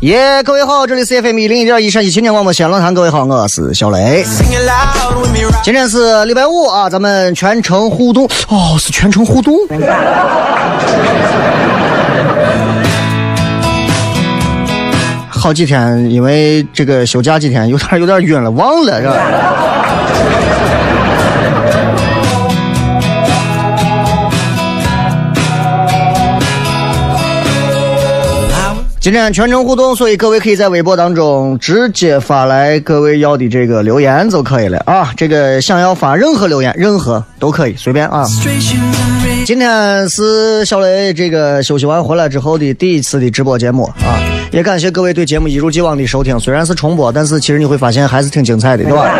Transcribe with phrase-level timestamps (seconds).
[0.00, 4.24] 耶各位好，这里是 FM 一零一点一陕西青年广播西安论坛，各位好，我是小雷。
[5.62, 9.54] 今天是礼拜五啊，咱们全程互动哦，是全程互动。
[15.28, 19.14] 好几天，因为这个休假几天，有点有点晕了，忘了是吧？
[29.00, 35.10] 今天全程互动，所以各位可以在微博当中直接发来各位要的这个留言就可以了啊。
[35.16, 38.26] 这个想要发任何留言，任何都可以，随便啊。
[39.46, 44.20] 今天是小雷这个休息完回来之后的第一次的直播节目啊，
[44.52, 46.38] 也感谢各位对节目一如既往的收听。
[46.38, 49.10] 虽然是重播，但是其实你会发现还是挺精彩的，对吧？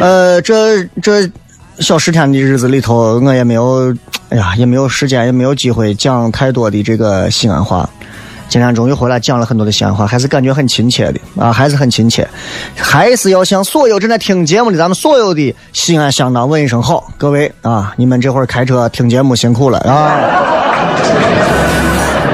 [0.00, 1.30] 呃，这这
[1.78, 3.94] 小十天的日子里头，我也没有，
[4.28, 7.88] 哎呀，也没有时间，也没有机会讲太多的这个西安话。
[8.48, 12.26] 今天终于回来讲了很多的西安话，还是感觉很亲切的啊，还是很亲切，
[12.76, 20.16] 还是要向所有正在听节目的咱们所有的西安乡党问一声好，各位啊，你们这会儿开车听节目辛苦了啊！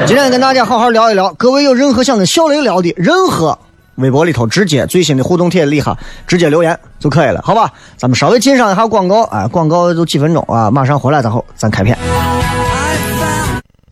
[0.05, 3.57] 今天跟大家好好聊一聊，各位有任何想跟小雷聊的，任何
[3.95, 7.71] 微博里头直接最新的互动帖里哈，直接留言就可以了，好吧？
[7.97, 11.97] 咱们稍微进上一下广告啊，广告就几分钟啊，马上回来，然后咱开片。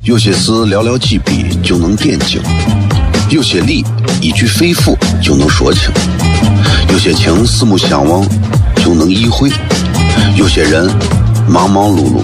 [0.01, 2.41] 有些事寥寥几笔就能点睛，
[3.29, 3.85] 有些理
[4.19, 5.91] 一句肺腑就能说清，
[6.91, 8.27] 有些情四目相望
[8.77, 9.51] 就能意会，
[10.35, 10.89] 有些人
[11.47, 12.23] 忙忙碌碌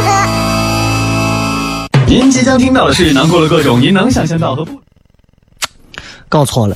[2.11, 4.77] 您即将听到的是囊括了各种您能想象到和不。
[6.27, 6.75] 搞错了。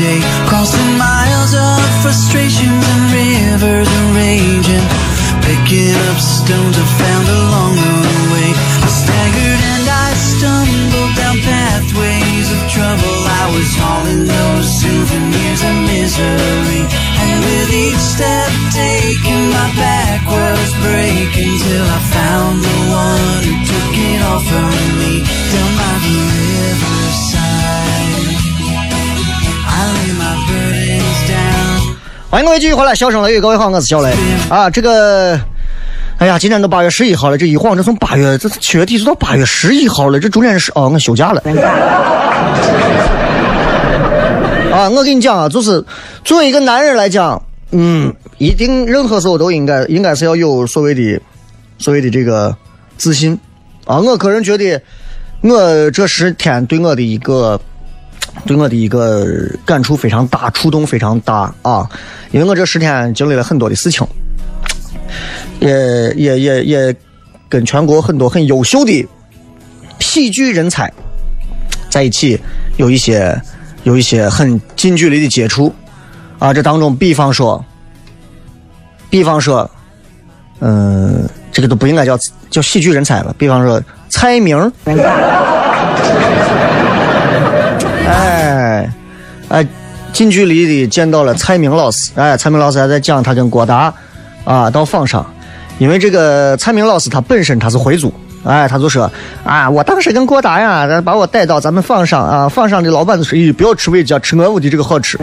[0.00, 0.20] Day.
[0.48, 4.86] Crossing miles of frustrations and rivers are raging.
[5.44, 7.96] Picking up stones I found along the
[8.32, 8.50] way.
[8.56, 13.16] I staggered and I stumbled down pathways of trouble.
[13.42, 16.82] I was hauling those souvenirs of misery.
[17.20, 23.54] And with each step taken, my back was breaking till I found the one who
[23.68, 25.39] took it all from me
[32.30, 34.14] 欢迎各位继续回来，笑声雷雨，各位好，我是小雷
[34.48, 34.70] 啊。
[34.70, 35.36] 这个，
[36.16, 41.42] 哎呀，今天都八月十一号了，这一晃这从八月这七月底就到八月十一号了，这中间是哦，我休假了。
[44.72, 45.84] 啊，我跟你讲啊，就是
[46.24, 47.42] 作为一个男人来讲，
[47.72, 51.20] 嗯，一定任何时候都应该应该是要有所谓的
[51.78, 52.56] 所谓的这个
[52.96, 53.36] 自信
[53.86, 53.98] 啊。
[53.98, 54.80] 我个人觉得，
[55.40, 57.60] 我这十天对我的一个
[58.46, 59.26] 对我的一个
[59.64, 61.88] 感触非常大，触动非常大啊！
[62.30, 64.06] 因为我这十天经历了很多的事情，
[65.60, 66.96] 也也也也
[67.48, 69.06] 跟全国很多很优秀的
[69.98, 70.90] 喜剧人才
[71.90, 72.40] 在一起，
[72.76, 73.40] 有一些
[73.82, 75.74] 有一些很近距离的接触
[76.38, 76.54] 啊。
[76.54, 77.62] 这当中，比方说，
[79.10, 79.70] 比方说，
[80.60, 82.18] 嗯、这个都不应该叫
[82.48, 83.34] 叫喜剧人才了。
[83.36, 84.56] 比方说，蔡明，
[88.10, 88.90] 哎，
[89.48, 89.66] 哎，
[90.12, 93.94] 近距离的见到了蔡明老师，哎，蔡明老师还在讲他跟郭达
[94.44, 95.24] 啊到访上，
[95.78, 98.12] 因为这个蔡明老师他本身他是回族，
[98.44, 99.08] 哎，他就说
[99.44, 105.16] 啊，我当时跟郭达呀，他把我带到咱们坊上啊，坊上的老板就说，咦，不要吃味家，吃我屋的这个好吃，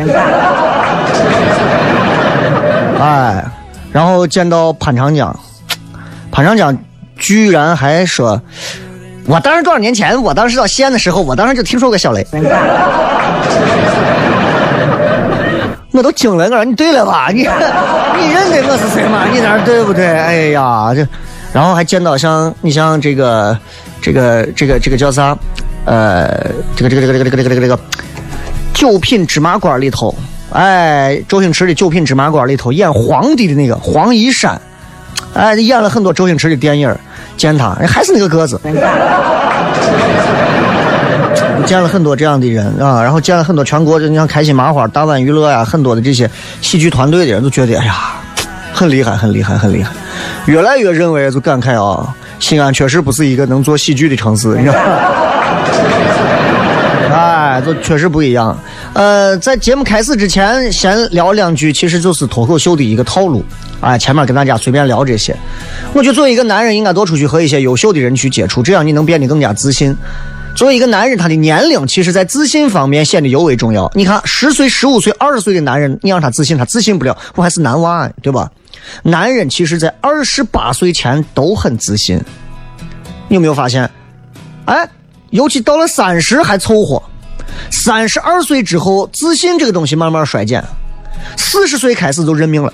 [3.02, 3.44] 哎，
[3.92, 5.38] 然后见到潘长江，
[6.32, 6.78] 潘长江
[7.18, 8.42] 居然还说。
[9.28, 12.26] 我当时多少年前，我当时到西安的时候，我当时就听说过小雷。
[15.92, 17.30] 我都惊了，我说你对了吧？
[17.30, 19.26] 你你认得我是谁吗？
[19.30, 20.08] 你在那对不对？
[20.08, 21.06] 哎呀，这，
[21.52, 23.58] 然后还见到像你像这个，
[24.02, 25.36] 这个这个这个叫啥？
[25.86, 26.30] 呃，
[26.76, 27.80] 这个这个这个这个这个这个这个这个
[28.74, 30.14] 九品芝麻官里头，
[30.52, 34.62] 哎，周星驰的九品芝麻官里头演皇帝的那个黄一山，
[35.34, 36.96] 哎，演了很多周星驰的电影。
[37.38, 38.60] 见他还是那个个子，
[41.66, 46.30] 见了很多这样的人啊，然后见了很多全国，你像开心麻花、大碗娱乐呀，很多的这些
[46.62, 47.94] 喜剧团队的人都觉得，哎呀，
[48.74, 49.92] 很厉害，很厉害，很厉害，
[50.46, 54.82] 越来越认为就感慨啊，西安确实不是一个能做喜剧的城市，你知道吗？
[57.14, 58.58] 哎，就确实不一样。
[58.98, 63.46] 呃，在节目开始之前，先聊两句，其实就是脱口秀的一个套路。
[63.80, 65.38] 哎，前面跟大家随便聊这些。
[65.94, 69.96] 我觉得作为一个男人，应该多出去和一些优秀的人去接触，这样你能变得更加自信。
[70.56, 73.88] 作为一个男人，他的年龄其实在自信方面显得尤为重要。
[73.94, 78.50] 你看，十岁、十五岁、二十岁的男人，你让他自信，他自信不了，我还是男娃，对吧？
[79.04, 82.20] 男人其实在二十八岁前都很自信。
[83.28, 83.88] 你有没有发现？
[84.66, 84.90] 哎，
[85.30, 87.00] 尤其到了三十还凑合。
[87.70, 90.64] 三十二岁之后，自信这个东西慢慢衰减，
[91.36, 92.74] 四十岁开始就认命了。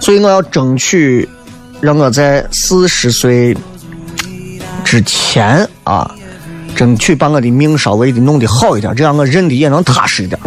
[0.00, 1.28] 所以我要争取，
[1.80, 3.56] 让我在四十岁
[4.84, 6.10] 之前啊，
[6.74, 10.38] 争取把我的命稍微的弄得好一点，这样我认的也能踏实一点。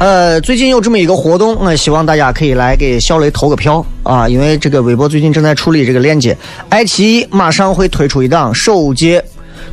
[0.00, 4.26] 呃，最近有这么一个活动，我希望大家可以来给小雷投个票啊！
[4.26, 6.34] 因为这个微博最近正在处理这个链接，
[6.70, 9.22] 爱奇艺马上会推出一档首届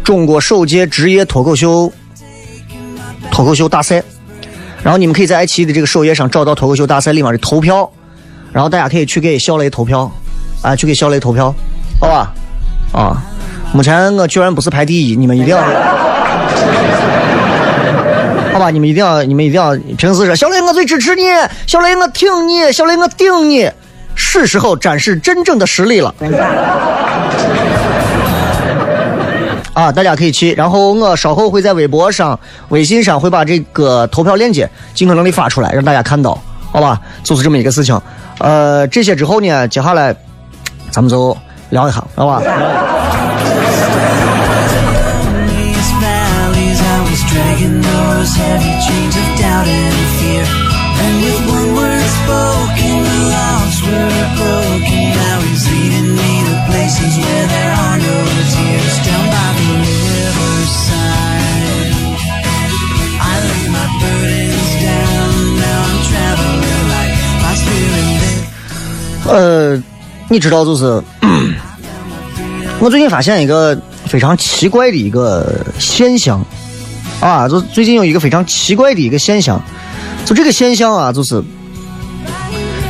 [0.04, 1.90] 中国首届职业脱口秀
[3.32, 4.04] 脱口秀大赛，
[4.84, 7.90] 然后你们可以在爱奇艺的这个首页上找到脱口秀大赛里面的投票，
[8.52, 10.12] 然后大家可以去给小雷投票，
[10.62, 11.56] 啊，去给小雷投票，
[12.02, 12.34] 好吧？
[12.92, 13.24] 啊，
[13.72, 15.64] 目前我居然不是排第一，你们一定要。
[18.58, 21.24] 好吧， 你们一定要，你们一定要，平时说小雷我最支持你，
[21.68, 23.70] 小雷我挺你，小雷我顶你，
[24.16, 26.14] 是时候展示真正的实力了。
[29.74, 36.36] 啊，大家可以去，然后我稍后会在微博上、微信上会把这个投票链接尽可能的发出来，让大家看到，
[36.72, 37.00] 好吧？
[37.24, 38.02] 就是这么一个事情。
[38.40, 40.16] 呃，这些之后呢，接下来
[40.90, 41.38] 咱们就
[41.70, 42.42] 聊一下，好吧？
[48.38, 50.46] Heavy chains of doubt and fear.
[51.04, 55.14] And with one word spoken, the lost were broken.
[55.14, 58.18] Now he's leading me to places where there are no
[58.54, 58.96] tears.
[59.06, 61.16] Down by the riverside,
[63.22, 65.32] I lay my burdens down.
[65.62, 67.14] Now I'm traveling like
[67.44, 68.42] my spirit.
[69.26, 69.30] Lives.
[69.30, 69.82] Uh,
[70.30, 70.84] 你知道就是，
[72.80, 76.44] 我最近发现一个非常奇怪的一个现象
[77.20, 79.60] 啊，就最近有一个非常奇怪的一个现象，
[80.24, 81.44] 就这个现象啊，就是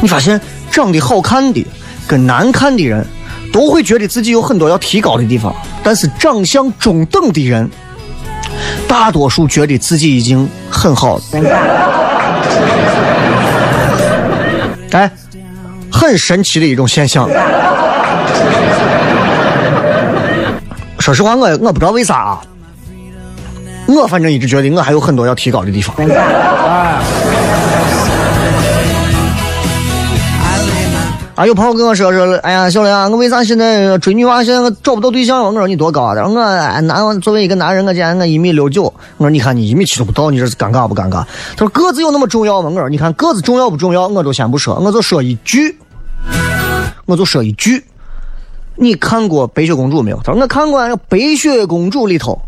[0.02, 1.66] 你发现长得好看的
[2.06, 3.06] 跟难看的人
[3.54, 7.70] 都会觉得自己有很多要提高的地方，但是长相中等的人，
[8.88, 11.24] 大多数觉得自己已经很好了。
[14.92, 15.10] 哎，
[15.92, 17.30] 很神奇的一种现象。
[21.00, 22.42] 说实话，我我不知道为啥啊，
[23.88, 25.96] 我反正一直觉得我还有很多要提高的地方。
[31.36, 35.44] 啊，有朋友跟我说说，哎呀，小雷啊，我为啥现在追女娃现在我找不到对象？
[35.44, 36.16] 我说你多高啊？
[36.16, 38.92] 他说我哎男作为一个男人，我今年我一米六九。
[39.18, 41.24] 我说你看你一米七都不到，你这是尴尬不尴尬？
[41.56, 42.72] 他说个子有那么重要吗？
[42.74, 44.08] 我说你看个子重要不重要？
[44.08, 45.78] 我都先不说，我就说一句，
[47.06, 47.86] 我就说一句，
[48.76, 50.20] 你看过白雪公主没有？
[50.24, 52.42] 他说我看过，白雪公主里头，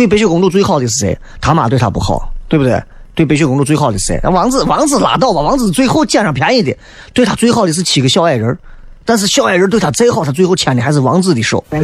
[0.00, 1.18] 对白雪公主最好的是谁？
[1.42, 2.82] 他妈对她不好，对不对？
[3.14, 4.18] 对白雪公主最好的是谁？
[4.22, 6.74] 王子，王子拉倒吧，王子最后捡上便宜的，
[7.12, 8.56] 对她最好的是七个小矮人，
[9.04, 11.62] 但是小矮人对她再好，她最后牵的还是王子的手。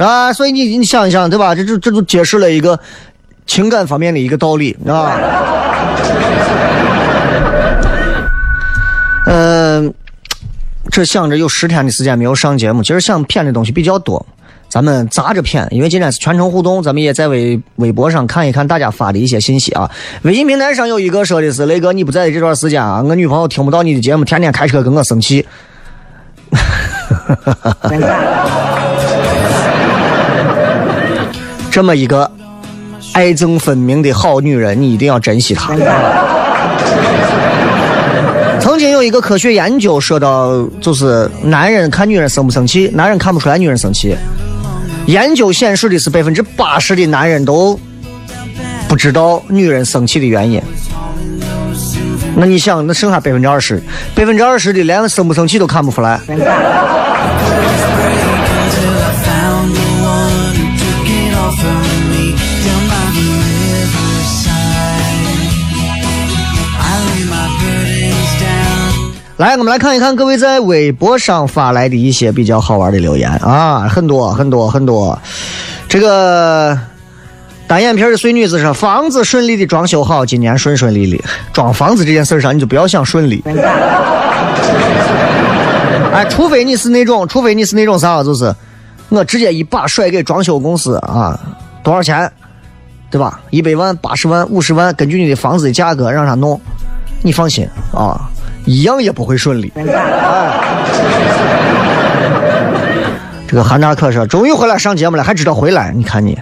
[0.00, 1.54] 啊，所以你你想一想，对吧？
[1.54, 2.76] 这就这就揭示了一个
[3.46, 5.12] 情感方面的一个道理啊。
[9.30, 9.92] 嗯、
[10.90, 14.24] 这想着有十天的时间没有上节目，其实想谝的东西比较多，
[14.68, 15.68] 咱们砸着谝。
[15.70, 19.88] 因为今天是全程互动，咱们也在微微博上看一看大家发的一些信息啊。
[20.22, 25.46] 微信平台上有一个说的是：“雷哥，你不在的这段时间啊，我女朋友听不到你的节目，天天开车跟我生气。
[31.70, 32.28] ”这么一个
[33.12, 35.76] 爱憎分明的好女人，你一定要珍惜她。
[38.78, 44.16] 曾经有一个科学研究说到，就是男人看女人生不生气，男人看不出来女人生气。
[45.06, 47.76] 研究显示的是百分之八十的男人都
[48.88, 50.62] 不知道女人生气的原因。
[52.36, 53.82] 那你想，那剩下百分之二十，
[54.14, 56.20] 百分之二十的连生不生气都看不出来。
[69.38, 75.16] 来，我们来看一看各位在微博上发来的一些比较好玩的留言啊，很多很多很多。
[75.88, 76.76] 这个
[77.68, 81.22] 单眼皮的碎女子说：“房子顺利的装修好，今年顺顺利利。
[81.52, 83.40] 装房子这件事儿上，你就不要想顺利。
[86.12, 88.52] 哎，除非你是那种，除非你是那种啥，就是
[89.08, 91.38] 我直接一把甩给装修公司啊，
[91.84, 92.28] 多少钱，
[93.08, 93.38] 对吧？
[93.50, 96.60] 一百万、八十万、五十万，根据你的房子的价格让他弄，
[97.22, 97.64] 你放心
[97.94, 98.28] 啊，
[98.64, 99.72] 一样也不会顺利。
[99.74, 99.82] 哎
[103.46, 106.38] 这个韩大可说，终于回来上节目了，还知道回来，你看你。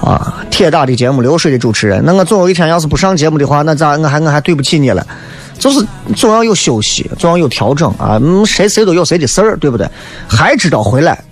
[0.00, 2.02] 啊，铁打的节目，流水的主持人。
[2.04, 5.06] 那我总有一天要是不上节目的话，那咋我还我还对不起你了？
[5.58, 5.84] 就是
[6.16, 8.18] 总要有休息，总要有调整啊。
[8.20, 9.86] 嗯，谁谁都有谁的事儿，对不对？
[10.26, 11.22] 还知道回来，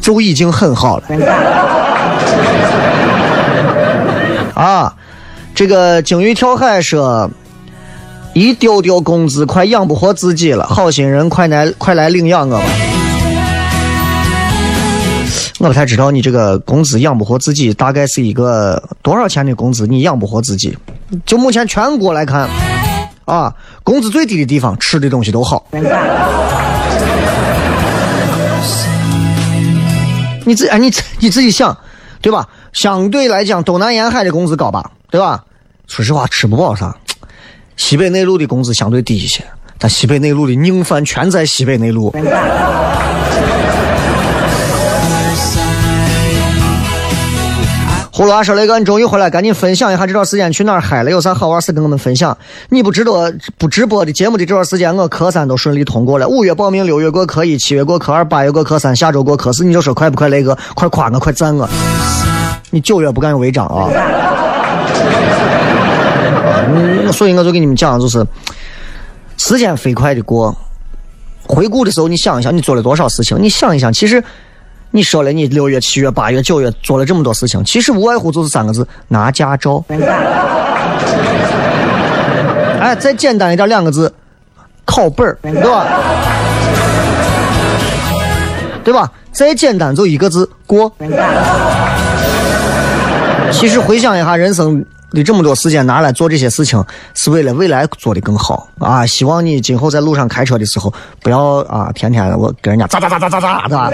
[0.00, 1.04] 就已经很好了。
[4.54, 4.94] 啊，
[5.54, 7.28] 这个鲸鱼跳海说，
[8.38, 12.64] 一丢丢工资快养不活自己了，好心人快来快来领养我吧。
[15.58, 20.78] 我不太知道你这个工资养不活自己，大概是一个多少钱的工资你养不活自己？
[21.26, 22.48] 就目前全国来看，
[23.24, 23.52] 啊，
[23.82, 25.66] 工资最低的地方吃的东西都好。
[30.44, 31.76] 你自哎，你自你自己想，
[32.22, 32.46] 对吧？
[32.72, 35.42] 相对来讲，东南沿海的工资高吧，对吧？
[35.88, 36.96] 说实话，吃不饱啥。
[37.78, 39.42] 西北内陆的工资相对低一些，
[39.78, 42.12] 但西北内陆的硬饭全在西北内陆。
[48.12, 52.36] 葫芦娃说：“雷哥，你终于回来，赶紧分享一下这段时间去哪儿嗨了，有啥好玩事跟我们分享。
[52.68, 59.64] 你不直播不直播的节目的这段时间，我科三都顺利通过了，五月报名，六月过科一，七月过科二，八月过科三，下周过科四。
[59.64, 60.58] 你就说快不快，雷哥？
[60.74, 61.68] 快夸我，快赞我！
[62.70, 63.88] 你九月不敢有违章啊！
[66.48, 68.26] 啊，嗯所以我就给你们讲，就是
[69.36, 70.56] 时间飞快的过，
[71.46, 73.36] 回顾的时候，你想一想，你做了多少事情？
[73.40, 74.22] 你想一想，其实。”
[74.90, 79.84] 你说了，你六月、七月、八月、九月做了这么多事情，其实无外乎就是三个字：拿驾照。
[82.80, 84.10] 哎，再简单一点，两个字：
[84.86, 85.86] 考本儿，对吧？
[88.82, 89.12] 对吧？
[89.30, 90.90] 再简单就一个字：过。
[93.52, 96.84] 其实回想一下人生你这么多时间拿来做这些事情，
[97.14, 99.06] 是为了未来做的更好啊！
[99.06, 103.90] 希望你今后在路上开车的时候，不要啊，天天我跟人家咋咋咋咋咋咋咋。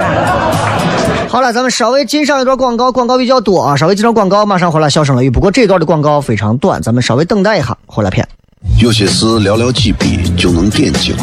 [1.28, 5.30] 好了，咱们稍微进上一段广告，广告比较多啊，稍微进段广告，马上回来笑声雷雨。
[5.30, 8.26] 不过这段的广告非常短，咱们稍微等待一下，回来片。
[8.80, 11.14] 有些事寥寥几笔就能点睛，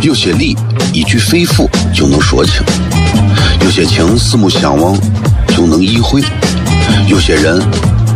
[0.00, 0.56] 有些理
[0.94, 2.62] 一句肺腑就能说清，
[3.60, 4.98] 有些情四目相望
[5.48, 6.22] 就能意会，
[7.08, 7.60] 有些人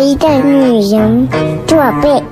[0.00, 1.28] 一个女人，
[1.66, 2.22] 做背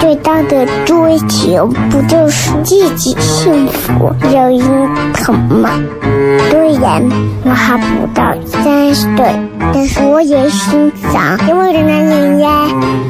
[0.00, 5.70] 最大的追求不就是自己幸福、有人疼吗？
[6.50, 7.02] 虽然
[7.44, 9.34] 我还不到三十岁，
[9.72, 12.50] 但是我也心脏因为的男人呀。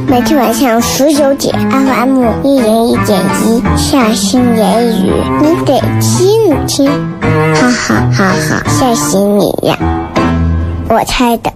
[0.07, 5.13] 每天晚上十九点，FM 一人一点一，下心言语，
[5.43, 6.91] 你得听听，
[7.55, 9.77] 哈哈哈哈，吓死你呀！
[10.89, 11.53] 我猜的。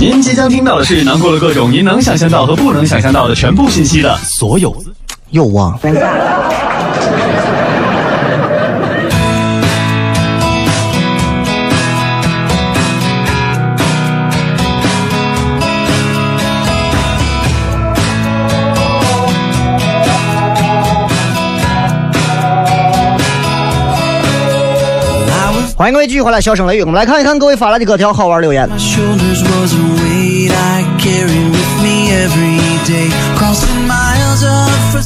[0.00, 4.74] 您即将听到的是囊括了各种您能想象到和不能想象到的全部信息的所有。
[5.28, 5.72] 又忘。
[5.72, 6.69] 了
[25.90, 28.68] 迎各位继续回来，笑声雷雨，我们来看一看各位发来的各条好玩留言。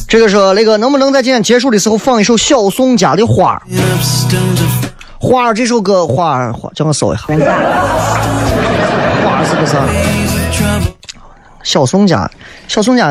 [0.06, 3.62] 这个说那个能不能在今天结束的时候放一首小宋家的《花儿》
[5.18, 7.22] 花儿这首歌，花儿花，叫我搜一下。
[7.24, 7.34] 花
[9.38, 9.78] 儿是个啥？
[11.62, 12.30] 小宋家，
[12.68, 13.10] 小宋家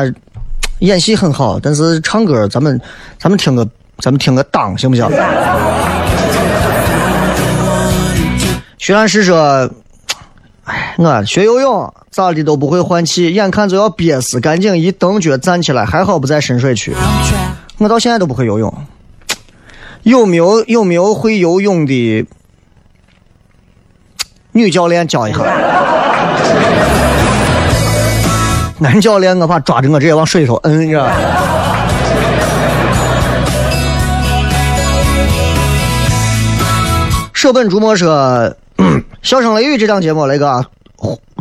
[0.78, 2.80] 演戏很好，但是唱歌咱们
[3.18, 3.66] 咱们听个
[3.98, 5.04] 咱们听个当行不行？
[8.84, 9.70] 徐老师说
[10.68, 16.92] ：“哎，我学游泳咋的都不会换气，眼看就要憋死，赶紧一蹬脚站起来，还好不在深水区。
[17.78, 18.70] 我到现在都不会游泳，
[20.02, 22.26] 有没有有没有会游泳的
[24.52, 25.38] 女教练教一下？
[28.80, 31.16] 男教练我怕抓着我直接往水里头摁，你知道吧？
[37.32, 38.54] 舍本逐末说，
[39.24, 40.62] 笑声雷雨这档节目，那个啊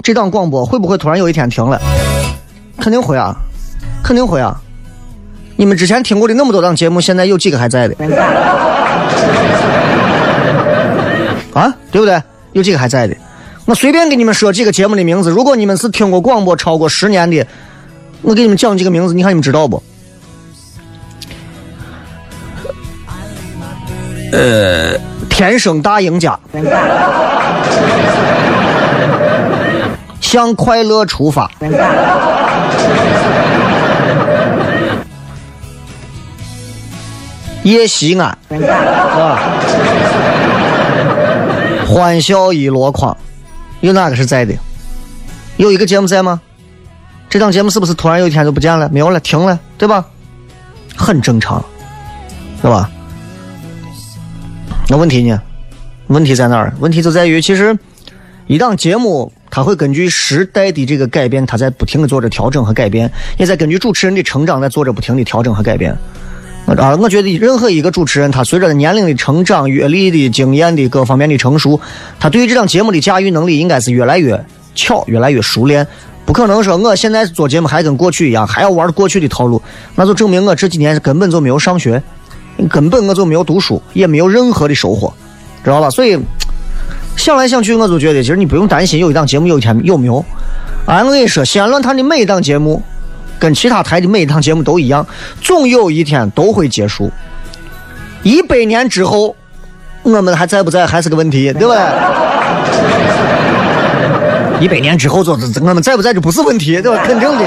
[0.02, 1.82] 这档广播会不会突然有一天停了？
[2.80, 3.36] 肯定会啊，
[4.02, 4.58] 肯定会啊！
[5.58, 7.96] 你们之前听过的那么多档节目，现在有几个还在的？
[11.54, 12.24] 啊，对不对？
[12.54, 13.13] 有几个还在的？
[13.65, 17.46] 我随便给你们说几个节目的名字，如果你们是听过广播超过十年的，
[18.22, 19.84] 我给你们讲几个名字，你看你们知道不？
[24.32, 24.98] 呃，
[25.30, 26.39] 天生大赢家，
[30.21, 31.51] 向快乐出发，
[37.62, 39.39] 夜西安，啊，
[41.88, 43.15] 欢笑一箩筐，
[43.81, 44.53] 有哪个是在的？
[45.57, 46.41] 有一个节目在吗？
[47.29, 50.03] 这档节目是不是突然有一天就不见了，没有了，停了，对吧？
[50.95, 51.63] 很正常，
[52.62, 52.89] 对吧？
[54.88, 55.39] 那问题呢？
[56.13, 56.71] 问题在哪儿？
[56.80, 57.76] 问题就在于，其实
[58.45, 65.91] 一档节目，它会根据时代的这个改变，它在不停的做着调整和改变，也在根据主持人的成长，在做着不停的调整和改变。
[66.78, 71.82] 啊，我觉得任何一个主持人，他随着年龄的成长、阅历的经验的各方面的成熟，
[72.19, 74.39] 他对于这档节目的驾驭能力应该是越来越
[74.76, 75.86] 巧、越来越熟练。
[76.26, 79.62] 不可能说我现在做节目还跟过去一样，还要玩过去的套路，
[79.95, 82.02] 那就证明我这几年根本就没有上学，
[82.69, 85.13] 根本我就没有读书，也没有任何的收获，
[85.63, 85.89] 知道吧？
[85.89, 86.19] 所以
[87.15, 90.23] 想来想去，我就觉得其实你不用担心有一档节目有一天有没有。
[90.86, 92.82] 哎，我跟你说，西安论坛的每一档节目，
[93.39, 95.06] 跟其他台的每一档节目都一样，
[95.41, 97.10] 总有一天都会结束。
[98.23, 99.36] 一百年之后，
[100.02, 101.78] 我们还在不在还是个问题，对不对？
[104.60, 107.04] 一百年之后，就我们在不在这不是问题，对吧？
[107.06, 107.39] 肯定的。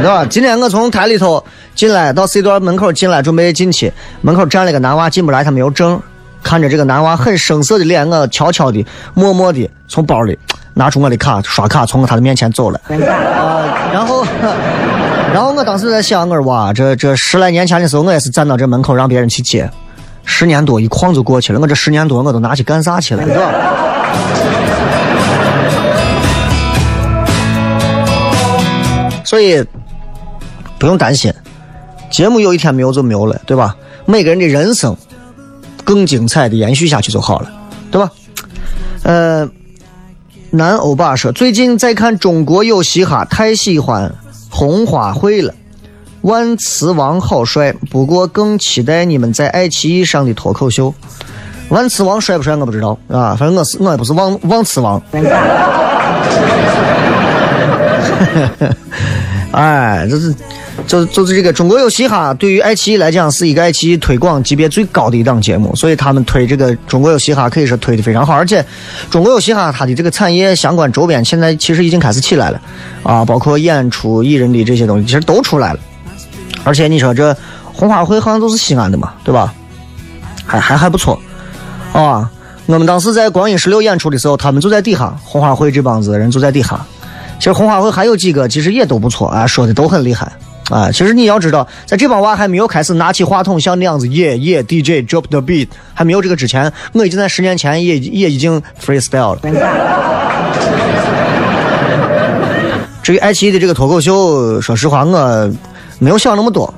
[0.00, 0.24] 对吧？
[0.28, 6.00] 今天我从台里头进来，到 C 段门口进来，准备进去，门口站了个男娃，进不来，他没有证。
[6.42, 10.36] 看着这个男娃很生涩的脸，我悄悄的、默默的从包里
[10.74, 12.80] 拿出我的卡，刷卡从他的面前走了。
[12.88, 13.62] 啊，
[13.94, 14.26] 然后，
[15.32, 19.70] 然后我当时在想，我说哇，这这十来年前的时候，我也是站到这门口让别人去接，
[20.24, 21.60] 十年多一晃就过去了。
[21.60, 23.50] 我这十年多我都拿去干啥去了，对吧？
[29.24, 29.64] 所以
[30.76, 31.32] 不用担心，
[32.12, 33.74] 节目有一天没有就没有了，对吧？
[34.04, 34.94] 每个人的人生
[35.82, 37.50] 更精彩的延续下去就好了，
[37.90, 38.10] 对吧？
[39.02, 39.48] 呃，
[40.50, 44.14] 南欧巴说最近在看《中国有嘻哈》，太喜欢
[44.50, 45.54] 红花会了。
[46.20, 50.94] 万磁王好帅，不过更期待你们在爱奇艺上的脱口秀。
[51.70, 55.02] 万磁王帅不帅我不知道啊，反正我是我也不是王王磁王。
[59.52, 60.34] 哎，这是，
[60.86, 68.64] 就就是这个中国有嘻哈，对于爱奇艺来讲是一个爱奇艺推广级别最高的一档节目，所以他们推这个中国有嘻哈可以说推的非常好，而且
[69.10, 72.60] 中国有嘻哈它的这个产业相关周边现在其实已经开始起来了，
[73.02, 75.80] 啊，包括演出艺人的这些东西其实都出来了，
[76.64, 77.34] 而且你说这
[77.72, 79.54] 红花会好像都是西安的嘛，对吧？
[80.44, 81.18] 还还还不错，
[81.92, 82.28] 啊，
[82.66, 86.78] 我们当时在光影十六演出的时候，他们就在底下，红花会这帮子人就在底下。
[87.38, 90.30] 其实红花会还有几个，其实也都不错啊，说的都很厉害
[90.70, 90.90] 啊。
[90.90, 99.40] 其实你要知道，在这帮娃还没有开始拿起话筒像那样子耶耶 DJ drop the beat 还没有这个之前，我已经在十年前也也已经 freestyle 了。
[103.02, 105.52] 至于爱奇艺的这个脱口秀，说实话我
[105.98, 106.72] 没有想那么多，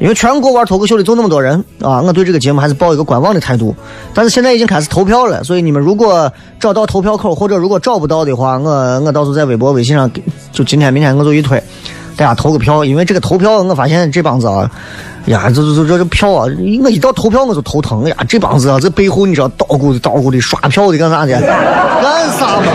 [0.00, 3.76] 因为全国玩脱口秀的就那么多人啊，我对这个节目还是抱一个观望的态度。
[4.14, 8.70] 但是现在已经开始投票了，所以你们如果找到投票口，或者如果找不到的话，我
[9.00, 11.62] 我到时候在微博、微信上给，就今天、明天我就一推，
[12.16, 12.84] 大家投个票。
[12.84, 14.70] 因为这个投票，我发现这帮子啊，
[15.26, 16.46] 呀，这这这这票啊，
[16.82, 18.16] 我一到投票我就头疼呀。
[18.28, 21.40] 这帮子啊，这背后你知道捣鼓的、捣鼓的、刷票的干啥的？
[21.40, 22.72] 干啥嘛？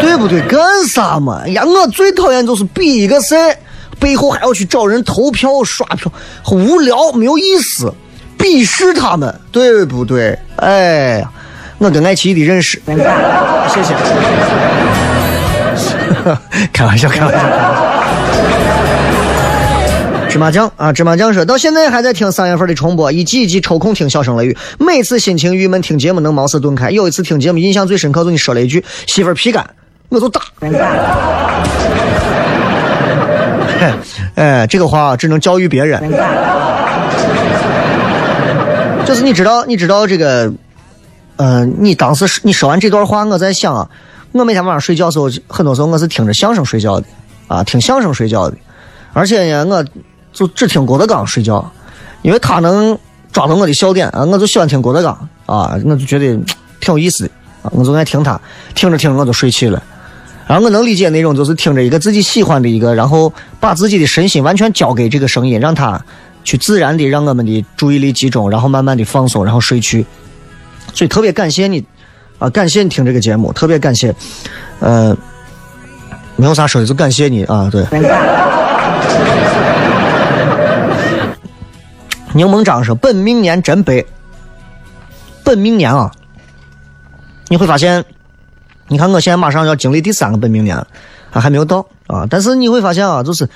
[0.00, 0.40] 对不对？
[0.42, 1.46] 干啥嘛？
[1.48, 3.56] 呀，我最讨厌就是比一个赛，
[3.98, 6.10] 背后还要去找人投票、刷票，
[6.50, 7.92] 无聊，没有意思。
[8.38, 10.36] 鄙视他们，对不对？
[10.56, 11.30] 哎呀，
[11.78, 13.94] 我跟爱奇艺的认识，谢谢。
[16.72, 17.91] 开玩笑，开玩笑。
[20.32, 26.90] 芝麻酱啊，芝麻酱说到现在还在听三月份的重播，一季一季抽空听笑声雷雨，每次心情郁闷听节目能茅塞顿开。
[26.90, 29.68] 有一次听节目印象最深刻，就你说了一句“媳妇儿皮干”，
[30.08, 30.40] 我就打。
[34.36, 36.00] 哎，这个话只能教育别人。
[39.04, 40.50] 就是你知道，你知道这个，
[41.36, 43.86] 呃，你当时你说完这段话，我在想啊，
[44.32, 47.06] 我每天晚上睡觉的时候，很多时候我是听着相声睡觉的，
[47.48, 48.56] 啊，听相声睡觉的，
[49.12, 49.84] 而且呢，我
[50.32, 51.70] 就只听郭德纲睡觉，
[52.22, 52.98] 因为他能
[53.32, 56.26] 抓到我的笑点啊，我就喜欢听郭德纲啊，我就觉得
[56.80, 57.30] 挺有意思的
[57.62, 58.40] 啊，我就爱听他，
[58.74, 59.82] 听着听着我就睡去了，
[60.46, 66.02] 然后我能理解那种就是听着一个自己喜欢的一个，然后把自己的身心完全交给这个声音，让他。
[66.44, 70.04] 去自然的让我们的注意力集中，然后慢慢的放松，然后睡去。
[70.92, 71.84] 所以特别感谢你，
[72.40, 74.12] 啊，感谢你听这个节目，特别感谢。
[74.80, 75.16] 呃，
[76.34, 77.84] 没有啥说的，就感谢你啊，对。
[82.34, 84.06] 柠檬章说：“本命年真悲。”
[85.44, 86.10] 本命年啊，
[87.48, 88.04] 你会发现，
[88.88, 90.86] 你看我现在马上要经历第三个本命年，啊，
[91.32, 93.48] 还没有到啊，但是你会发现啊，就是。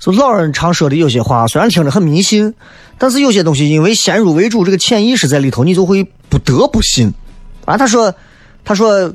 [0.00, 2.54] 就老人常说的有些话，虽然听着很迷信，
[2.98, 7.12] 但是有些东西因为先入为主，这个潜意识在里头，你就会不得不信。
[7.64, 8.14] 啊，他说，
[8.64, 9.12] 他说，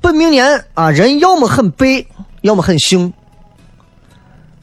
[0.00, 2.08] 本命年啊，人要么很背，
[2.40, 3.12] 要么很幸。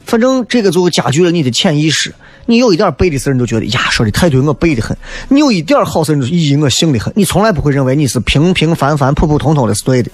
[0.04, 2.14] 反正这个就加剧了你的潜意识。
[2.46, 4.94] 你有一点背的事，你就觉得呀，说的太对，我背的很；
[5.28, 7.12] 你有一点好事，你就咦，我信的很。
[7.16, 10.10] 你从来不会认为你是平平凡凡、普普通通的是对的，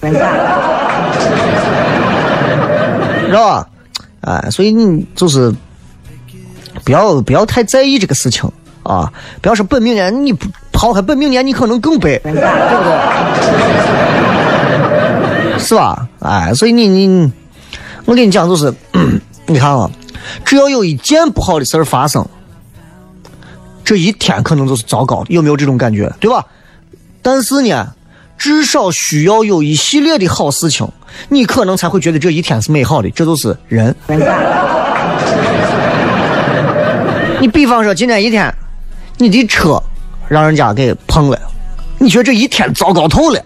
[3.27, 3.67] 知道吧？
[4.21, 5.53] 哎，所以你就是
[6.83, 8.49] 不要不要太在意这个事情
[8.83, 9.11] 啊！
[9.41, 12.47] 不要说本命年，你不抛开本命年，你可能更背，对不对？
[15.59, 16.07] 是吧？
[16.19, 17.31] 哎，所以你你，
[18.05, 18.73] 我跟你讲，就是
[19.47, 19.89] 你看啊，
[20.45, 22.27] 只要有一件不好的事儿发生，
[23.83, 26.11] 这一天可能就是糟糕的，有没有这种感觉？
[26.19, 26.45] 对吧？
[27.21, 27.93] 但是呢，
[28.37, 30.87] 至少需要有一系列的好事情。
[31.29, 33.95] 你可能才会觉得这一天是美好的，这就是人。
[37.39, 38.53] 你比方说今天一天，
[39.17, 39.81] 你的车
[40.27, 41.39] 让人家给碰了，
[41.97, 43.41] 你觉得这一天糟糕透了。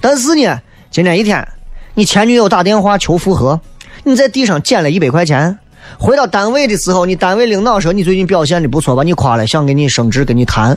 [0.00, 1.46] 但是呢，今天一天，
[1.94, 3.60] 你前女友打电话求复合，
[4.04, 5.58] 你在地上捡了一百块钱，
[5.98, 10.76] 回到单位的时候，你单位领导说你最近表现的不错，把你夸了，想给你升职，跟你谈。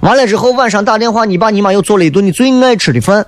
[0.00, 3.26] 完了之后，晚上打电话，你爸你妈又做了一顿你最爱吃的饭。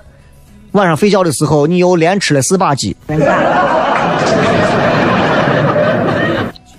[0.71, 2.95] 晚上睡觉的时候，你又连吃了四把鸡。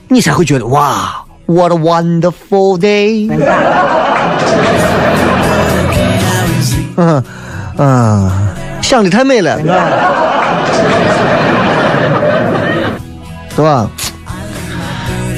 [0.08, 3.28] 你才会觉得哇，what a wonderful day。
[6.98, 7.22] 嗯
[7.76, 8.30] 嗯，
[8.80, 9.58] 想的太美了，
[13.56, 13.90] 对吧？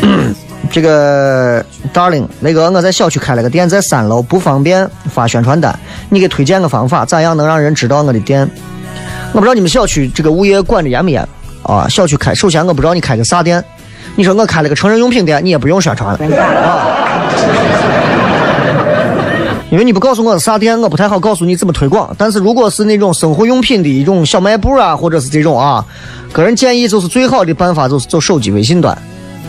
[0.71, 5.77] 这个 darling，那个我在小区开了个店，在三楼，不方便发宣传单，
[6.11, 8.49] 你给推荐个方法，咋样能让人知道我的店？
[9.33, 11.27] 我不知道你们小区这个物业管的严不严
[11.63, 11.87] 啊？
[11.89, 13.65] 小区开，首先我不知道你开个啥店。
[14.17, 16.85] 你说我开了个成人用品店，你也不用宣传了啊，
[19.71, 22.15] 因为你不告诉我是啥店，我不太好告诉你怎么推广。
[22.17, 25.85] 但是如果是那种生活用品的一种小卖部啊，或者是这种啊，
[26.33, 28.97] 个人建议就是最好的办法就是走手机微信端，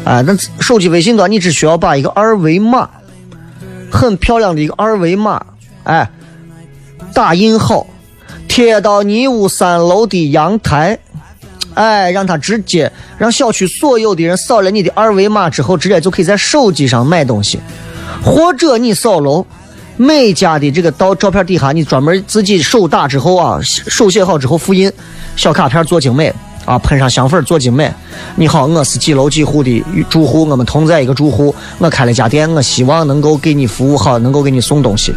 [0.04, 2.90] 啊，那手机微信端你只需要把一个二维码，
[3.90, 5.42] 很漂亮的一个二维码，
[5.84, 6.10] 哎，
[7.14, 7.88] 打印好，
[8.50, 11.00] 贴到你屋三楼的阳台。
[11.76, 17.58] 哎，让他直接让小区所有的人扫了你的二维码之后，直接就可以在手机上买东西，
[18.22, 19.46] 或者你扫楼
[20.02, 24.90] 每家的这个到照片底下，你专门自己手打之后啊，手写好之后复印
[25.36, 26.34] 小卡片做精美
[26.64, 27.92] 啊，喷上香粉做精美。
[28.36, 35.14] 你好，我是几楼几户的住户，我们同在一个住户，我开了家店，我希望能够给你服务好，能够给你送东西。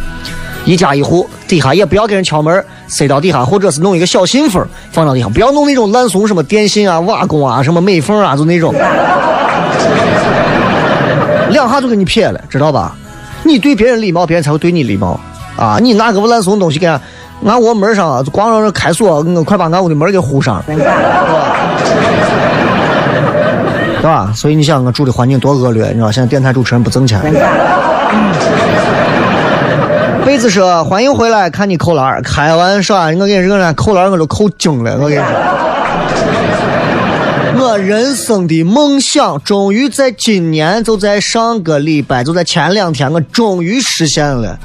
[0.65, 8.75] 一家一户底下也不要给人敲门，塞到底下，或者是弄一个小信封放到底下，不要弄那种烂怂什么电信啊、瓦工啊、什么美缝啊，就那种，
[11.51, 12.97] 两下就给你撇了，知道吧？
[13.43, 15.19] 你对别人礼貌，别人才会对你礼貌
[15.57, 15.77] 啊！
[15.81, 16.99] 你拿个烂怂东西给俺
[17.45, 20.83] 俺屋门上，光让人开锁，我快把俺屋的门给糊上，对吧？
[24.01, 24.31] 对吧？
[24.35, 26.11] 所以你想，我住的环境多恶劣，你知道？
[26.11, 27.21] 现在电台主持人不挣钱。
[30.25, 34.93] 贝子说：“欢迎回来，看你扣篮开玩笑，我跟你说，扣篮我都扣精了。
[34.93, 35.25] 我跟你说，
[37.63, 44.59] 我人生的梦想终于在今年，就在上个礼拜，就在前两天，我终于实现了。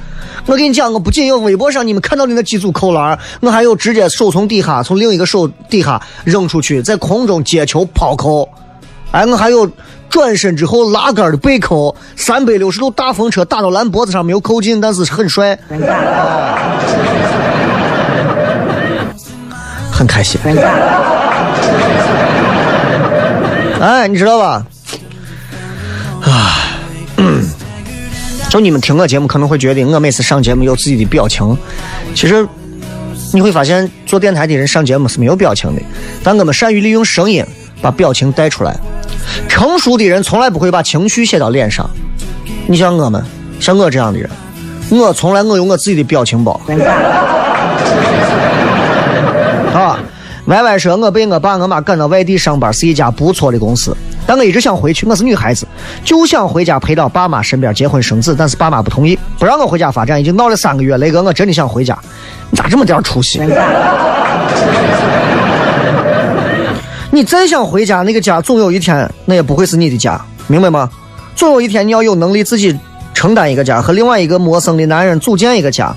[0.47, 8.49] 我跟你讲，我不仅有微博上你们看到的那几组扣篮我还有直接手从底下从另一个手底下扔出去，在空中接球抛扣。
[9.13, 9.71] 哎，我还有。”
[10.11, 15.57] 转身之后拉杆的背扣，三百六十度大风车打到篮脖子上没有扣进，但是很帅，
[19.93, 20.41] 很开心。
[23.81, 24.67] 哎，你知道吧？
[26.23, 26.81] 啊，
[28.51, 31.57] 就你们听我节目可能会觉得我每次上节目有自己的表情，
[32.15, 32.47] 其实
[33.33, 35.83] 你会发现做电台的人上节目是没有表情的，
[36.25, 37.45] 但我们善于利用声音
[37.81, 38.77] 把表情带出来。
[39.49, 41.89] 成熟的人从来不会把情绪写到脸上。
[42.67, 43.25] 你像我们，
[43.61, 44.29] 像我这样的人，
[44.91, 46.61] 我从来我有我自己的表情包。
[49.73, 50.01] 啊
[50.49, 53.95] ，Y Y 说，我被我爸我妈赶到外地上班，是一家不错的公司，
[54.27, 55.05] 但我一直想回去。
[55.07, 55.69] 我是女孩子，
[56.03, 60.97] 就想回家陪到爸妈身边结婚生子，但是爸妈不同意，不让我回家发展，已经闹了三个月。
[60.97, 61.99] 雷哥，我真的想回家，
[62.49, 63.43] 你咋这么点出息？
[67.11, 70.89] 你再想回家，那个家总有一天那也不会是你的家，明白吗？
[71.37, 72.75] 总有一天你要有能力自己
[73.13, 75.95] 承担一个家，和另外一个陌生的男人组建一个家。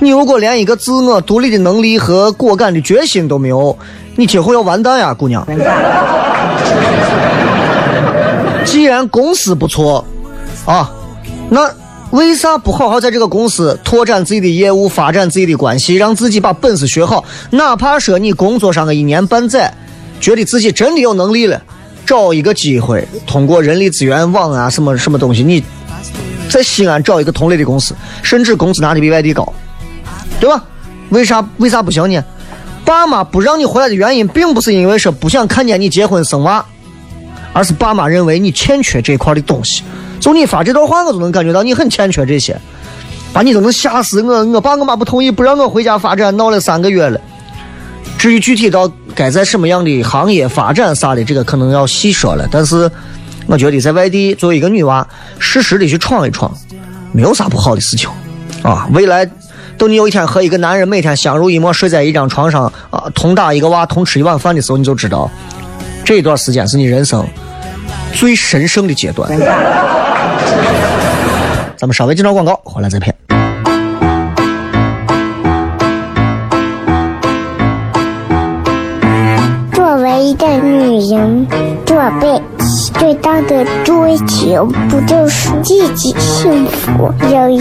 [0.00, 3.76] 你如果连一个自我独立的能力和果敢的决心都没有，
[4.16, 5.46] 你今后要完蛋呀，姑娘。
[8.64, 10.04] 既然公司不错，
[10.64, 10.90] 啊，
[11.50, 11.68] 那
[12.10, 17.24] 为啥不好好在这个公司拓展自己的业务，发展自己的关系，让自己把本事学好？
[17.50, 19.72] 哪怕说你工作上个一年半载。
[20.20, 21.62] 觉得自己真的有能力了，
[22.04, 25.62] 找一个机会，通过人力资源网啊，什么什么东西，你
[26.50, 29.52] 在西安找一个同类的公司，甚至工资拿的比外地高，
[30.40, 30.64] 对吧？
[31.10, 32.22] 为啥为啥不行呢？
[32.84, 36.64] 爸妈不让你回来的原因，并不是因为说不想看见你结婚生娃，
[37.52, 39.82] 而是爸妈认为你欠缺这块的东西。
[40.20, 42.58] 就你发这段话，我都能感觉到你很欠缺这些，
[43.32, 44.22] 把你都能吓死。
[44.22, 47.20] 我我爸我妈不同意，不让我回家发展，闹了三个月了。
[48.16, 52.48] 至于具体到该在什么样的行业发展啥的，这个可能要细说了。
[52.50, 52.90] 但是，
[53.46, 55.06] 我觉得在外地作为一个女娃，
[55.38, 56.52] 适时的去闯一闯，
[57.12, 58.08] 没有啥不好的事情
[58.62, 58.88] 啊。
[58.92, 59.30] 未来，
[59.78, 65.30] 等你有一天和一个男人每天相濡以沫，睡在一张床上啊，同打一个娃，同吃一碗饭的时候，你就知道，
[66.04, 67.24] 这段时间是你人生
[68.12, 69.30] 最神圣的阶段。
[71.78, 73.14] 咱们稍微介绍广告，回来再片。
[79.72, 81.46] 作为一个女人，
[81.86, 82.42] 做被
[82.94, 87.60] 最大的追求不就是自己幸福、有人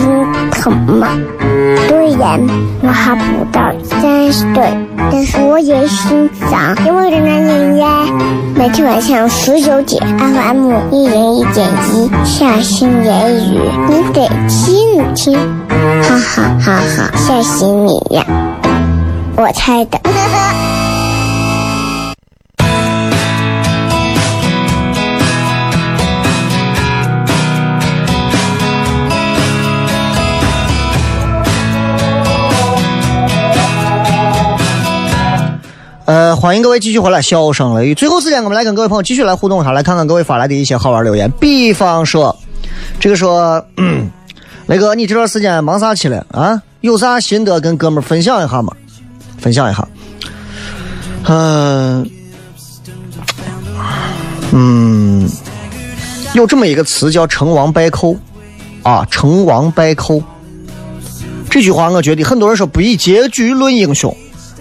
[0.52, 1.08] 疼吗？
[1.88, 2.40] 虽然
[2.82, 4.78] 我还不到三十岁，
[5.12, 8.06] 但是我也心脏因为的男人呀。
[8.56, 13.60] 每天晚上十九点，FM 一人一点一，下心言语，
[13.90, 15.38] 你得听一听，
[16.02, 18.26] 哈哈哈哈，吓死你呀！
[19.36, 20.00] 我猜的。
[36.40, 37.96] 欢迎各位继续回来，笑声雷雨。
[37.96, 41.32] 最后时间，我们来跟各位朋友继续来互动一下，来看看各位发来的一些好玩留言。
[41.40, 42.38] 比方说，
[43.00, 44.08] 这个说，嗯，
[44.68, 46.62] 雷哥，你这段时间忙啥去了啊？
[46.82, 48.72] 有啥心得跟哥们分享一下吗？
[49.40, 49.88] 分享一下。
[51.24, 52.08] 嗯、
[54.52, 55.28] 嗯，
[56.36, 58.16] 有这么一个词叫“成王败寇”，
[58.84, 60.22] 啊，“成王败寇”
[61.50, 64.16] 这句话，我觉得很多人说不以结局论英雄。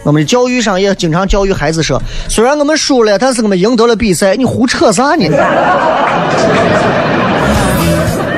[0.07, 5.29] 我们的教育上也经常教育孩子说，虽然我们输了，但是我们赢得了比赛，你胡扯啥呢？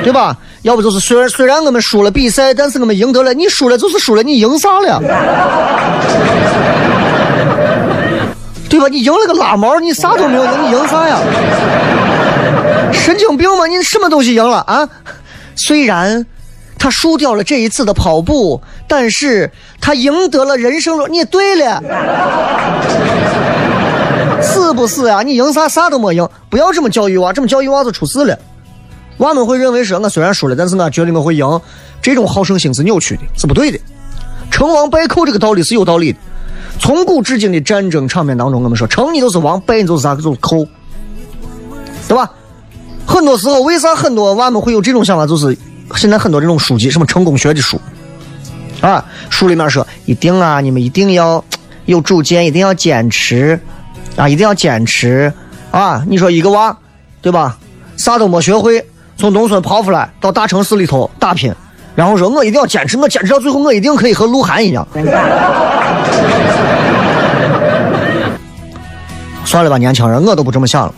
[0.02, 0.34] 对吧？
[0.62, 4.98] 要不就是虽然虽然我们输了比赛，但是我们赢得了，你输了就是输了，你赢啥了？
[8.70, 8.88] 对吧？
[8.88, 11.18] 你赢了个拉毛，你啥都没有赢，你赢啥呀？
[12.94, 13.66] 神经病吗？
[13.66, 14.88] 你什么东西赢了啊？
[15.54, 16.24] 虽然
[16.78, 21.08] 他输掉了这一次的跑步，但是他赢得了人生中。
[21.10, 21.82] 你对了，
[24.40, 25.22] 是不是啊？
[25.22, 28.38] 你赢啥啥都没赢，不要这么教育娃，这么教育娃就出事了。
[29.18, 31.60] 娃们会认为说，我虽然输了，但是我觉得我会赢，
[32.00, 33.78] 这种好胜心是扭曲的，是不对的。
[34.50, 36.18] 成王败寇这个道理是有道理的。
[36.78, 40.64] 从古至今的战争场面当中，我们说成你就是王，败你就是啥，就是寇，
[42.06, 42.30] 对吧？
[43.04, 45.26] 很多时候，为啥很多娃们会有这种想法？
[45.26, 45.58] 就是
[45.96, 47.80] 现在很多这种书籍，什么成功学的书，
[48.80, 51.44] 啊，书里面说一定啊，你们一定要
[51.86, 53.58] 有主见，一定要坚持，
[54.16, 55.32] 啊，一定要坚持，
[55.70, 56.76] 啊，你说一个娃，
[57.20, 57.56] 对吧？
[57.96, 61.52] 啥都没学会，从农村跑出来到大城市里头打拼，
[61.96, 64.86] 然后说我一定要坚持，我坚持到最后，我一定可以和鹿晗一样。
[69.44, 70.94] 算了吧，年轻人，我都不这么想了。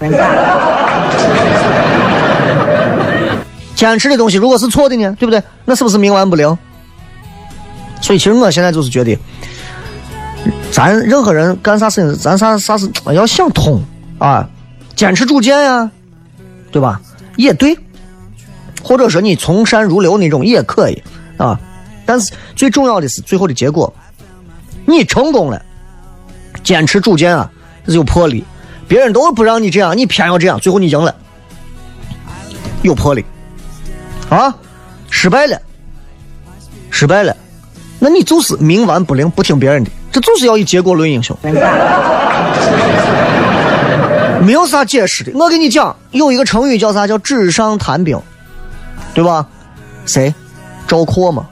[3.81, 5.43] 坚持的东西如果是错的呢，对不对？
[5.65, 6.59] 那是不是冥顽不灵？
[8.03, 9.19] 所以其实我现在就是觉得，
[10.71, 13.83] 咱任何人干啥事情，咱啥啥事要想通
[14.19, 14.47] 啊，
[14.95, 15.91] 坚持主见呀、
[16.71, 17.01] 对吧？
[17.37, 17.75] 也对，
[18.83, 21.03] 或者说你从善如流那种也可以
[21.39, 21.59] 啊。
[22.05, 23.91] 但是最重要的是最后的结果，
[24.85, 25.63] 你成功了，
[26.63, 27.51] 坚持主见啊，
[27.87, 28.45] 有魄力。
[28.87, 31.15] 别人都不让你这样，你偏要这样，最后你赢了，
[32.83, 33.25] 有魄力。
[34.31, 34.55] 啊，
[35.11, 35.61] 失败了，
[36.91, 37.37] 失败了，
[37.99, 41.37] 那你就是冥顽不灵，不听别人的，这就是要以结果论英雄，
[44.43, 45.33] 没有啥解释的。
[45.35, 47.07] 我跟你讲，有一个成语叫啥？
[47.07, 48.19] 叫纸上谈兵，
[49.13, 49.47] 对吧？
[50.07, 50.33] 谁？
[50.87, 51.47] 赵括嘛。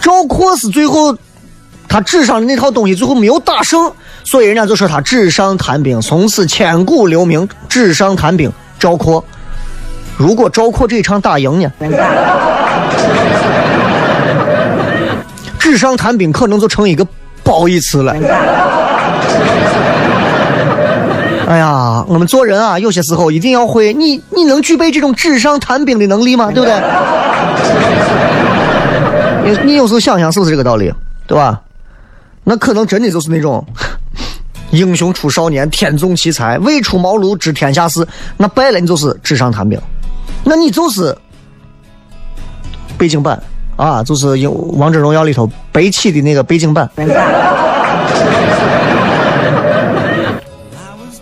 [0.00, 1.16] 赵括是最后
[1.88, 3.90] 他纸上的那套东西最后没有打胜，
[4.24, 7.48] 所以人家就说他纸上谈兵，从此千古留名。
[7.68, 9.24] 纸上谈兵，赵括。
[10.16, 11.70] 如果赵括这一场打赢呢？
[15.58, 17.06] 纸上谈兵可能就成一个
[17.42, 18.14] 褒义词了。
[21.48, 26.50] 哎呀，我们做人啊，有些时候一定要会，你你能具备这种纸上谈兵的能力吗？
[26.52, 26.80] 对不对？
[29.44, 30.92] 你你有时候想想，是不是这个道理？
[31.26, 31.60] 对吧？
[32.44, 33.64] 那可能真的就是那种
[34.70, 38.06] 英雄出少年，天纵奇才，未出茅庐知天下事。
[38.36, 39.80] 那败了，你就是纸上谈兵。
[40.48, 41.16] 那你就是
[42.96, 43.42] 背景板
[43.76, 44.34] 啊，就是
[44.76, 46.88] 《王者荣耀》里头白起的那个背景板。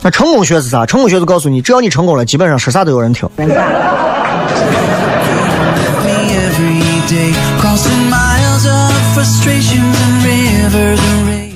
[0.03, 0.85] 那成功学是啥？
[0.85, 3.27] 成功学就告诉你，只要你成功了，基本上说啥都有人听。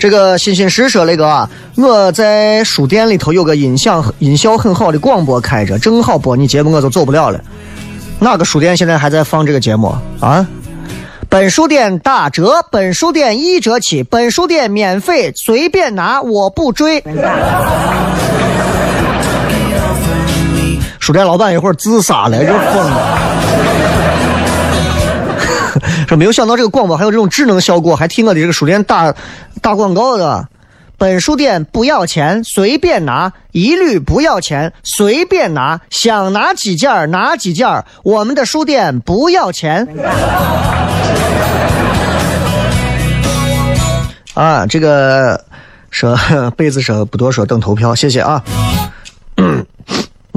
[0.01, 7.38] 这个欣欣诗说那个啊，我在书店里头有个音响音效很好的广播开着，正好播你节目，我就走不了了。
[8.21, 10.47] 哪个书店现在还在放这个节目啊？
[11.29, 17.01] 本书店打折，本书店一折起，本书店免费，随便拿，我不追。
[20.99, 23.19] 书店老板一会儿自杀了，这疯了。
[26.09, 29.14] 说没有想到这个广播还有这种智能效果，还替我的这个书店打
[29.62, 30.49] 打广告的。
[30.99, 37.84] 本书店不要钱，随便拿，一律不要钱，随便拿，想拿几件儿拿几件儿。
[38.03, 39.86] 我们的书店不要钱。
[44.34, 45.44] 啊，这个
[45.88, 46.18] 说
[46.59, 48.42] 被子说不多说，等投票，谢谢啊。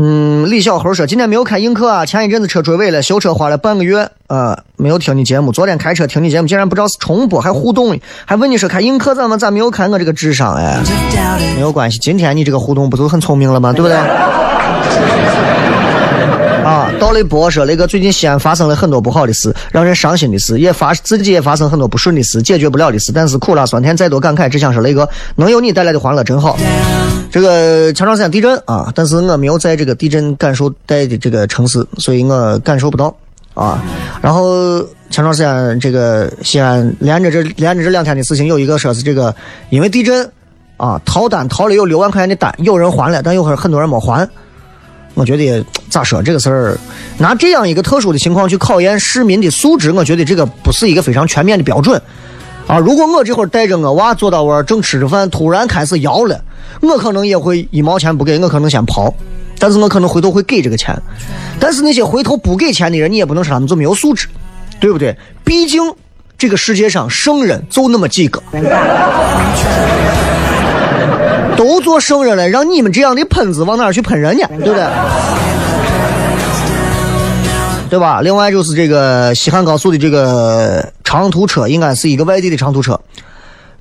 [0.03, 5.51] 嗯，李小猴说今天没有开映客啊，前一阵子车追尾了，修车花了半个月，呃，没有听你节目。
[5.51, 10.81] 昨天开车听你节目，竟然不知道是重播，还互动，还问你说开映客怎么咋没有看我这个智商哎？
[11.55, 13.71] 没有关系，今天你这个互动不就很聪明了吗？
[13.71, 15.50] 对不对？
[16.71, 23.11] 啊，到了波说那个最近西安发生了很多不好的事，让人伤心的事，也发自己也发生很多不顺的事，解决不了的事。
[23.11, 26.57] 但是苦辣酸甜再多感慨，只想说那个能有你带来的欢乐真好。
[27.29, 33.13] 这个前段时间地震啊，但是我没有在这个地震感受带的这个城市，所以我感受不到
[33.53, 33.83] 啊。
[34.21, 39.35] 然后前段时间这个西安连着这连着这两天的事情，有一个说是这个
[39.71, 40.25] 因为地震
[40.77, 44.25] 啊逃单逃了有六万块钱的单，有人还了，但有很很多人没还。
[45.13, 46.77] 我觉得咋说这个事儿，
[47.17, 52.01] 拿这样一个特殊的情况去考验市民的素质，我觉得这个不是一个非常全面的标准
[52.65, 52.77] 啊。
[52.77, 56.41] 如果我这会儿带着我娃坐到我正吃着饭，突然开始摇了，
[56.81, 59.13] 我可能也会一毛钱不给，我可能先跑，
[59.59, 60.97] 但是我可能回头会给这个钱。
[61.59, 64.27] 但是那些回头不给钱的人，你也不能说他们就没有素质，
[64.79, 65.15] 对不对？
[65.43, 65.81] 毕竟
[66.37, 68.41] 这个世界上圣人就那么几个。
[71.57, 74.87] 都做圣人了，让你们这样的喷子往哪儿去喷人家，对不对？
[77.89, 78.21] 对吧？
[78.21, 82.99] 另外就是这个西汉高速的这个长途车，应该是一个外地的长途车，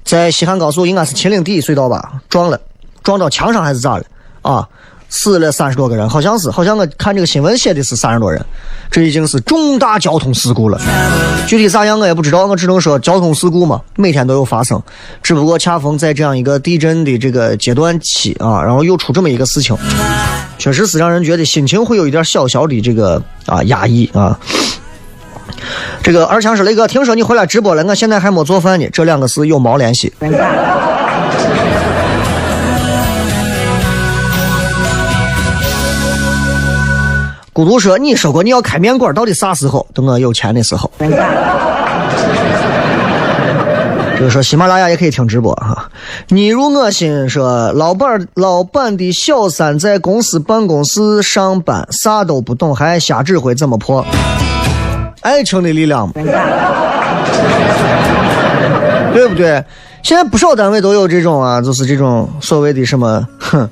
[0.04, 2.60] 在西汉高速应该是秦岭第一隧道吧，撞了，
[3.04, 4.04] 撞到墙上还是咋了？
[4.42, 4.68] 啊，
[5.10, 8.42] 死了三十多个人，好像是，好像我看这个新闻写的是三十多人，
[8.90, 10.80] 这已经是重大交通事故了。
[11.46, 14.80] 具体咋样我也不知道，我只能说交通事故嘛，每天都有发生，
[15.22, 19.76] 只不过恰逢在这样一个地震的这个阶段期啊，然后又出这么一个事情。
[20.58, 24.38] 确实是让人觉得心情会有一点小小的这个啊压抑啊。
[26.02, 30.12] 这个二强说雷哥，听说你回来直播了，我现在还没做饭呢，这两个事有毛联系？
[37.60, 39.86] 孤独说，你说过你要开面馆，到底啥时候？
[39.92, 40.90] 等我有钱的时候。
[44.18, 45.90] 就是说喜马拉雅也可以听直播哈。
[46.28, 54.02] 你如我心说，老板老板的小三在公司办公室上班，啥都不懂，还瞎指挥，怎么破？
[55.20, 56.10] 爱情的力量，
[59.12, 59.62] 对不对？
[60.02, 63.68] 现在不少单位都有这种啊，就是这种所谓的什么，哼，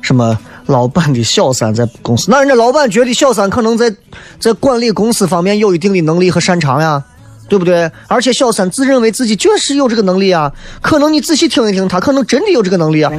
[0.00, 3.94] 什么老板的小三在公司，那人家老板觉得小三可能在
[4.38, 7.02] 在管理公司方面有一定的能力和擅长呀。
[7.48, 7.90] 对不对？
[8.08, 10.50] 而且小三自认为自己确实有这个能力啊，
[10.80, 13.12] 可能你仔细听一听，他可能真的有这个能力啊。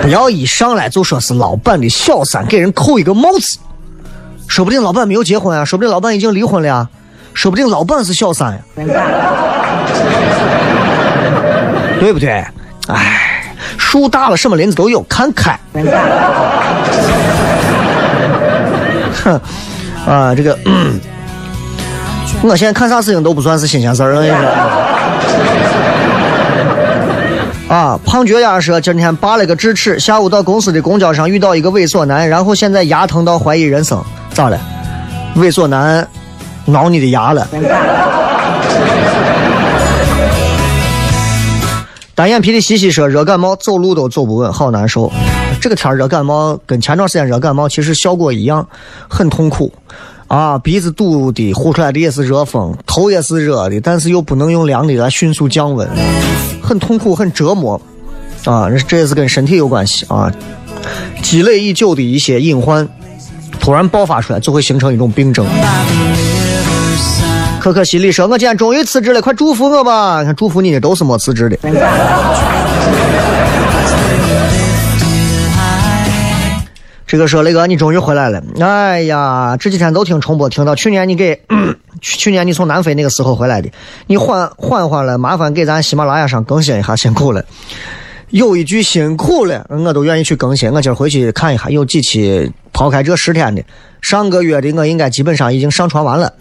[0.00, 3.58] 不要一上来就说是老板的小三，给人扣一个帽子，
[4.48, 6.88] 说不定老板没有结婚啊，说不定老板已经离婚了呀，
[7.34, 8.58] 说不定老板是小三呀，
[12.00, 12.42] 对不对？
[12.88, 13.25] 哎，
[13.86, 15.56] 树大了什么林子都有，看开。
[19.24, 19.40] 哼，
[20.04, 20.58] 啊，这个。
[22.42, 24.20] 我现在看啥事情都不算是新鲜事儿了。
[27.68, 34.02] 啊，胖脚丫说今天拔了个智齿，下午到公司的公交上遇到一个猥琐男，然后现在牙疼到怀疑人生，
[34.34, 34.58] 咋了？
[35.36, 36.06] 猥琐男
[36.64, 37.46] 挠你的牙了？
[42.16, 45.12] 单眼皮的西西说热感冒走路都走不稳，好难受。
[45.60, 48.66] 这个天热感冒跟前段时间热感冒其实效果一样，
[49.06, 49.70] 很痛苦。
[50.26, 55.86] 啊，鼻子堵的，呼出来的也是热风，头也是热的，但是又不能用凉的来迅速降温，
[56.62, 57.78] 很痛苦，很折磨。
[58.46, 60.32] 啊，这也是跟身体有关系啊，
[61.20, 62.88] 积累已久的一些隐患，
[63.60, 65.44] 突然爆发出来，就会形成一种病症。
[67.66, 70.22] 可可西里说：“我今天终于辞职了，快祝福我吧！
[70.22, 71.58] 看祝福你的都是没辞职的。”
[77.08, 78.40] 这个说雷哥，你终于回来了！
[78.60, 81.34] 哎呀，这几天都听重播，听到去年你给
[82.00, 83.68] 去去年你从南非那个时候回来的，
[84.06, 87.44] 你缓缓缓了，麻烦给咱喜马拉雅上更新一下，辛苦了。
[88.28, 90.70] 有一句辛苦了，我都愿意去更新。
[90.70, 93.64] 我今儿回去看一下，有几期抛开这十天的，
[94.02, 96.32] 上个月的我应该基本上已经上传完了。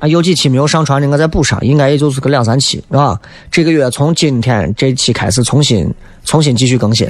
[0.00, 3.20] 啊，有几期没有上传的，我再补上，应该也就是个两三期，啊？
[3.52, 5.94] 这个月从今天这期开始重新
[6.24, 7.06] 重新继续更新。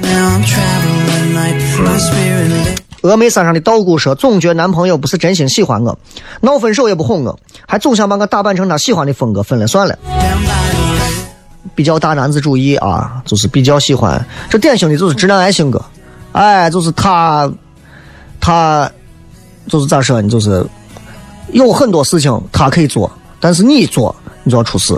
[3.01, 5.97] 峨眉山上的道姑说：“总觉得男朋友不是真心喜欢我，
[6.41, 9.97] 闹分手也不哄我，还总想把我打扮成他喜欢的风格，分了算了。”
[11.73, 15.81] 比较大男子主义啊，就是比较喜欢，这典型的就是直男癌性格。
[16.33, 17.51] 哎，就是他，
[18.39, 18.91] 他
[19.67, 20.29] 就是咋说呢？
[20.29, 20.65] 就是
[21.53, 24.97] 有很多事情他可以做，但是你做，你就要出事。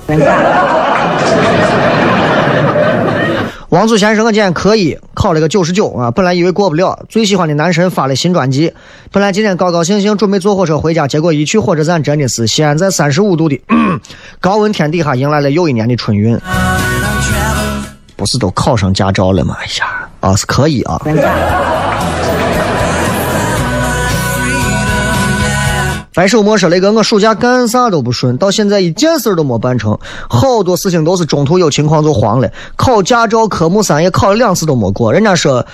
[3.70, 6.12] 王祖贤生，我今天可以考了个九十九啊！
[6.12, 8.72] 本来以为过不了，最喜欢的男神发了新专辑，
[9.12, 13.60] 本来今天高高兴兴准备坐火车回家，结果一去火车站真的是西安在三十五度的
[14.40, 16.40] 高温天底下迎来了又一年的春运。
[18.16, 19.58] 不是都考上驾照了吗？
[19.60, 21.02] 哎呀，啊是可以啊。
[26.16, 29.98] 白手莫说雷哥，我暑假干啥都不顺，到现在一件事都没办成，
[30.30, 32.52] 好多事情都是中途有情况就黄了。
[32.76, 35.66] 考驾照科目三也考了两次都没过，人家说，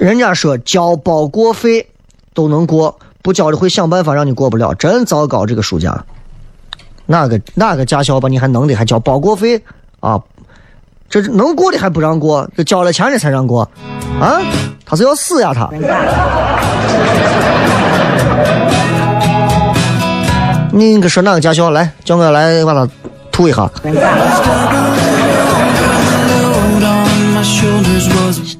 [0.00, 1.86] 人家说交包过费
[2.34, 5.46] 都能过，不交的会想办法让你过不了，真糟糕。
[5.46, 6.04] 这个暑假，
[7.06, 9.62] 哪个哪个驾校把你还弄的还交包过费
[10.00, 10.20] 啊？
[11.08, 13.62] 这能过的还不让过，这交了钱的才让过
[14.20, 14.40] 啊？
[14.84, 15.70] 他是要死呀他！
[20.76, 21.90] 你可说哪个驾校来？
[22.04, 22.86] 叫我来把它
[23.32, 23.66] 吐一下。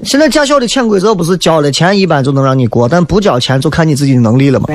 [0.03, 4.65] 现在驾校的潜规则不是交了钱一般就能让你过，但不交钱就看你自己的能力了嘛。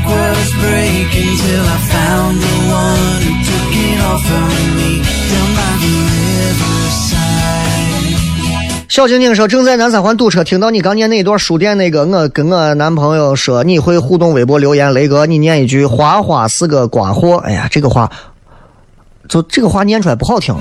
[0.00, 5.76] Backwards break until I found the one who took it all from me down by
[5.80, 7.28] the riverside.
[8.88, 17.36] 小晶晶说：“正在南三环堵车，听到你刚念那一段书店那个，我跟我男朋友说你会互动微博留言，雷哥，你念一句‘花花是个瓜货’。
[17.46, 18.10] 哎呀，这个话，
[19.28, 20.54] 就这个话念出来不好听。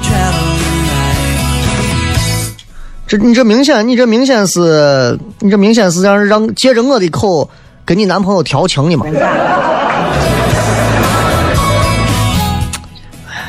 [3.08, 7.50] 这你这明显，你这明显是，你这明显是让让借着我的口。”
[7.90, 9.08] 跟你男朋友调情呢嘛？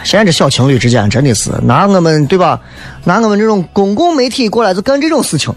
[0.03, 2.59] 现在这小情侣之间真的是拿我们对吧？
[3.05, 5.53] 拿我们这种公共媒体过来就干这种事情，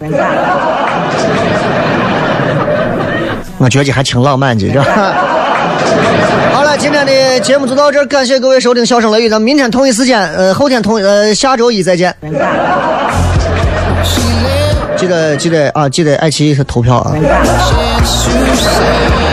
[3.56, 4.84] 我觉得还挺浪漫的，是吧？
[6.52, 12.14] 好了，今天的节目就到这儿，感谢各位收听《笑声雷雨》，咱们明天同一时间，呃，后天同呃下周一再见。
[14.94, 17.14] 记得记得啊，记得爱奇艺投票啊。
[18.04, 19.23] To say